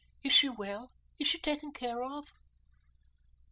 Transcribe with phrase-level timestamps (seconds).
[0.23, 0.89] "Is she well?
[1.19, 2.33] Is she taken care of?"